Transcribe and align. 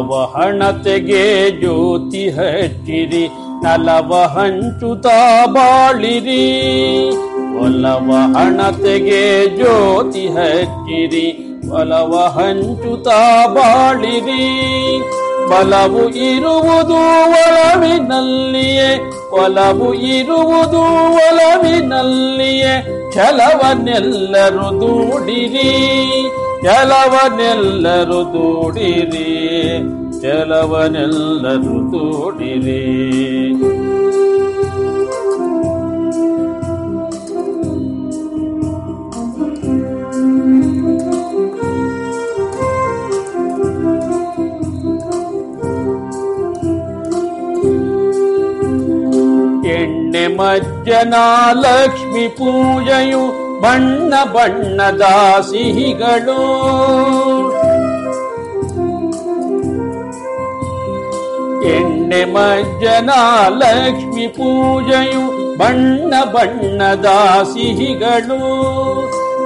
ಒಲವ 0.00 0.18
ಹಣತೆಗೆ 0.34 1.22
ಜ್ಯೋತಿ 1.60 2.22
ಹಚ್ಚಿರಿ 2.28 3.22
ನಲವ 3.64 4.12
ಹಂಚುತಾ 4.34 5.16
ಬಾಳಿರಿ 5.46 6.44
ಒಲವ 7.64 8.10
ಹಣತೆಗೆ 8.36 9.22
ಜ್ಯೋತಿ 9.56 10.24
ಹಚ್ಚಿರಿ 10.28 11.26
ಒಲವ 11.72 12.14
ಹಂಚುತಾ 12.36 13.20
ಬಾಳಿರಿ 13.46 14.46
ಬಲವು 15.50 16.04
ಇರುವುದು 16.26 17.00
ಒಲವಿನಲ್ಲಿಯೇ 17.42 18.90
ಒಲವು 19.32 19.88
ಇರುವುದು 19.94 20.82
ಒಲವಿನಲ್ಲಿಯೇ, 21.24 22.74
ಛಲವನ್ನೆಲ್ಲರೂ 23.14 24.68
ದೂಡಿರಿ. 24.80 25.70
ಛಲವನ್ನೆಲ್ಲರೂ 26.62 28.20
ದೂಡಿರಿ 28.32 29.28
ಛಲವನ್ನೆಲ್ಲರೂ 30.20 31.76
ದೂಡಿರಿ 31.92 32.80
ಎಣ್ಣೆ 49.72 50.24
ಮಜ್ಜನ 50.36 51.14
ಲಕ್ಷ್ಮಿ 51.62 52.26
ಪೂಜೆಯು 52.38 53.22
ಬಣ್ಣ 53.60 54.14
ಬಣ್ಣದ 54.32 55.02
ಸಿಹಿಗಳು. 55.50 56.40
ಎಣ್ಣೆ 61.62 62.24
ಮಜ್ಜನ 62.24 63.10
ಲಕ್ಷ್ಮಿ 63.48 64.26
ಪೂಜೆಯು 64.26 65.58
ಬಣ್ಣ 65.58 66.14
ಬಣ್ಣದ 66.24 67.06
ಸಿಹಿಗಳು. 67.54 68.40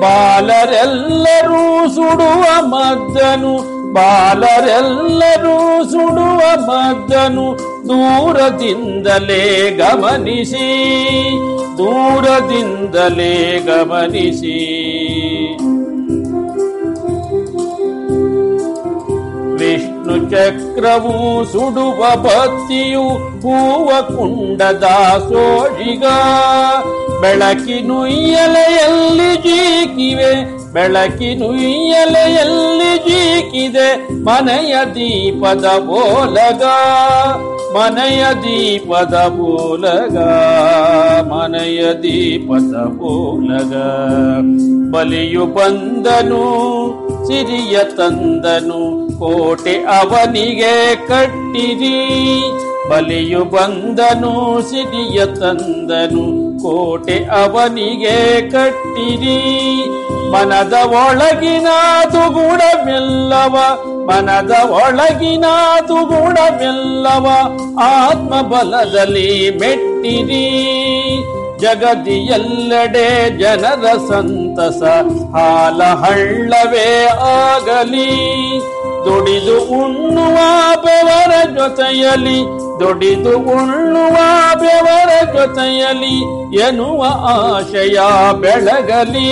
ಬಾಲರೆಲ್ಲರೂ 0.00 1.88
ಸುಡುವ 1.88 2.44
ಮದ್ದನು 2.60 3.75
ಬಾಲರೆಲ್ಲರೂ 3.96 5.58
ಸುಡುವ 5.90 6.40
ಮದ್ದನು 6.68 7.46
ದೂರದಿಂದಲೇ 7.88 9.44
ಗಮನಿಸಿ 9.70 10.68
ದೂರದಿಂದಲೇ 11.78 13.34
ಗಮನಿಸಿ. 13.66 14.56
ವಿಷ್ಣು 19.58 20.16
ಚಕ್ರವು 20.30 21.14
ಸುಡುವ 21.52 22.00
ಭಕ್ತಿಯು 22.16 23.04
ಹೂವ 23.42 23.88
ಕುಂಡದ 24.08 24.86
ಸೋಜಿಗ 25.28 26.04
ಬೆಳಕಿನುಯ್ಯಲೆಯಲ್ಲಿ 27.20 29.30
ಜೀಕಿವೆ 29.36 30.32
ಬೆಳಕಿನುಯ್ಯಲೆಯಲ್ಲಿ 30.76 32.92
ಜೀಕಿದೆ 33.06 33.88
ಮನೆಯ 34.22 34.74
ದೀಪದ 34.94 35.66
ಬೋಲಗ 35.86 36.64
ಮನೆಯ 37.76 38.24
ದೀಪದ 38.42 39.14
ಬೋಲಗ 39.28 40.16
ಮನೆಯ 41.32 41.80
ದೀಪದ 42.02 42.74
ಬೋಲಗ 42.98 43.74
ಬಲಿಯು 44.92 45.46
ಬಂದನು, 45.46 46.44
ಸಿರಿಯ 47.26 47.76
ತಂದನು, 47.96 48.82
ಕೋಟೆ 49.18 49.74
ಅವನಿಗೆ 49.98 50.74
ಕಟ್ಟಿರಿ. 51.08 51.98
ಬಲಿಯು 52.88 53.44
ಬಂದನು 53.44 54.32
ಸಿರಿಯ 54.68 55.18
ತಂದನು, 55.26 56.24
ಕೋಟೆ 56.62 57.16
ಅವನಿಗೆ 57.42 58.16
ಕಟ್ಟಿರಿ. 58.50 59.38
ಮನದ 60.32 60.74
ಒಳಗಿನ 61.00 61.68
ತುಗುಣವೆಲ್ಲವ 62.12 63.56
ಮನದ 64.08 64.52
ಒಳಗಿನ 64.80 65.46
ತುಗುಣವೆಲ್ಲವ 65.88 67.26
ಆತ್ಮಬಲದಲ್ಲಿ 67.86 69.28
ಮೆಟ್ಟಿರಿ. 69.60 70.44
ಜಗದಿ 71.60 72.16
ಎಲ್ಲೆಡೆ 72.36 73.08
ಜನರ 73.38 73.84
ಸಂತಸ, 74.08 74.82
ಹಾಲ 75.34 75.82
ಹಳ್ಳವೇ 75.82 76.88
ಆಗಲಿ. 77.34 78.10
ದುಡಿದು 79.04 79.56
ಉಣ್ಣುವ 79.80 80.36
ಬೆವರ 80.84 81.32
ಜೊತೆಯಲಿ 81.56 82.38
ದುಡಿದು 82.80 83.38
ಉಳ್ಳುವ 83.38 84.16
ಬೆವರ 84.60 85.10
ಜೊತೆಯಲಿ 85.34 86.16
ಎನ್ನುವ 86.60 87.02
ಆಶಯ 87.28 87.98
ಬೆಳಗಲಿ 88.40 89.30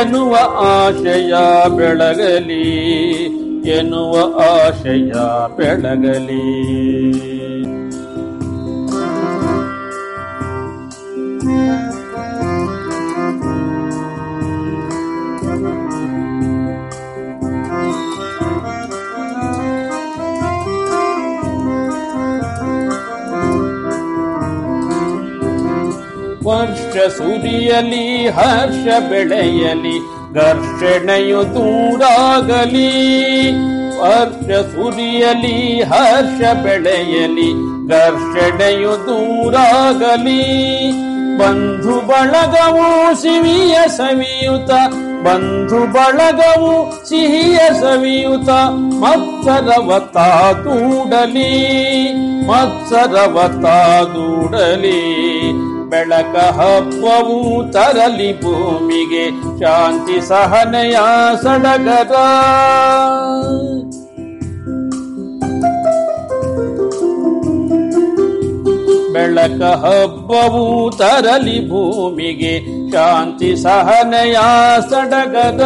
ಎನ್ನುವ 0.00 0.36
ಆಶಯ 0.58 1.34
ಬೆಳಗಲಿ 1.76 2.64
ಎನ್ನುವ 3.70 4.14
ಆಶಯ 4.42 5.12
ಬೆಳಗಲಿ. 5.56 6.44
ವರ್ಷ 26.60 27.16
ಸುರಿಯಲಿ, 27.18 28.28
ಹರ್ಷ 28.28 28.86
ಬೆಳೆಯಲಿ, 29.10 29.96
ಘರ್ಷಣೆಯು 30.34 31.42
ದೂರಾಗಲಿ 31.54 32.90
ಹರ್ಷ 34.00 34.48
ಸುರಿಯಲಿ, 34.72 35.82
ಹರ್ಷ 35.82 36.40
ಬೆಳೆಯಲಿ, 36.64 37.48
ಘರ್ಷಣೆಯು 37.88 38.92
ದೂರಾಗಲಿ 39.06 40.42
ಬಂಧು 41.38 41.96
ಬಳಗವು 42.00 42.86
ಸಿಹಿಯ 43.22 43.76
ಸವಿಯುತ, 43.96 44.70
ಬಂಧು 45.24 45.80
ಬಳಗವು 45.92 46.74
ಸಿಹಿಯ 47.08 47.58
ಸವಿಯುತ 47.80 48.50
ಮತ್ಸರವತ 49.02 50.16
ದೂಡಲಿ 50.64 51.50
ಮತ್ಸರವತ 52.46 53.66
ದೂಡಲಿ 54.14 55.00
ಬೆಳಕ 56.00 56.36
ಹಬ್ಬವು 56.58 57.38
ತರಲಿ 57.72 58.28
ಭೂಮಿಗೆ 58.34 59.24
ಶಾಂತಿ 59.60 60.18
ಸಹನೆಯ 60.28 60.98
ಸಡಗದ 61.42 62.14
ಬೆಳಕ 69.14 69.60
ಹಬ್ಬವು 69.82 70.64
ತರಲಿ 70.98 71.58
ಭೂಮಿಗೆ 71.68 72.54
ಶಾಂತಿ 72.92 73.50
ಸಹನೆಯ 73.56 74.38
ಸಡಗದ 74.90 75.64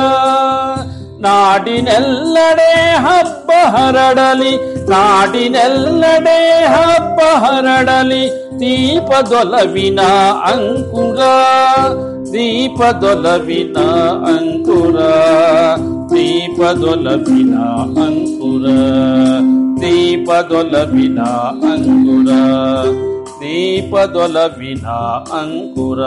ನಾಡಿನೆಲ್ಲಡೆ 1.20 2.72
ಹಬ್ಬ 3.06 3.50
ಹರಡಲಿ 3.74 4.54
ನಾಡಿನೆಲ್ಲಡೆ 4.91 6.39
ಹಬ್ಬ 6.73 7.19
ಹರಡಲಿ 7.43 8.23
ದೀಪದೊಲವಿನ 8.61 10.01
ಅಂಕುರ 10.49 11.19
ದೀಪದೊಲವಿನ 12.33 13.77
ಅಂಕುರ 14.31 14.97
ದೀಪದೊಲವಿನ 16.13 17.55
ಅಂಕುರ 17.99 18.65
ದೀಪದೊಲವಿನ 19.81 21.19
ಅಂಕುರ 21.71 22.29
ದೀಪದೊಲವಿನ 23.41 24.87
ಅಂಕುರ 25.39 26.01